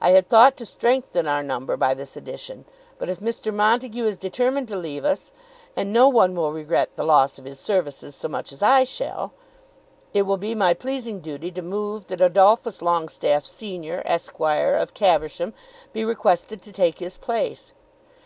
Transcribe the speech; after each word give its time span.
I 0.00 0.12
had 0.12 0.30
thought 0.30 0.56
to 0.56 0.64
strengthen 0.64 1.26
our 1.28 1.42
number 1.42 1.76
by 1.76 1.92
this 1.92 2.16
addition. 2.16 2.64
But 2.96 3.10
if 3.10 3.20
Mr. 3.20 3.52
Montague 3.52 4.06
is 4.06 4.16
determined 4.16 4.68
to 4.68 4.76
leave 4.78 5.04
us, 5.04 5.32
and 5.76 5.92
no 5.92 6.08
one 6.08 6.34
will 6.34 6.50
regret 6.50 6.88
the 6.96 7.04
loss 7.04 7.36
of 7.36 7.44
his 7.44 7.60
services 7.60 8.16
so 8.16 8.26
much 8.26 8.52
as 8.52 8.62
I 8.62 8.84
shall, 8.84 9.34
it 10.14 10.22
will 10.22 10.38
be 10.38 10.54
my 10.54 10.72
pleasing 10.72 11.20
duty 11.20 11.50
to 11.50 11.60
move 11.60 12.06
that 12.06 12.22
Adolphus 12.22 12.80
Longestaffe, 12.80 13.44
senior, 13.44 14.00
Esquire, 14.06 14.74
of 14.74 14.94
Caversham, 14.94 15.52
be 15.92 16.06
requested 16.06 16.62
to 16.62 16.72
take 16.72 16.98
his 17.00 17.18
place. 17.18 17.72